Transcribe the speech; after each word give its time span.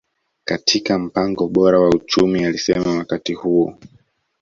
katika 0.45 0.99
mpango 0.99 1.47
bora 1.47 1.79
wa 1.79 1.89
uchumi 1.89 2.45
alisema 2.45 2.97
wakati 2.97 3.33
huo 3.33 3.77